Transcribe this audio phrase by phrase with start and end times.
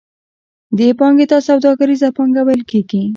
[0.77, 3.03] دې پانګې ته سوداګریزه پانګه ویل کېږي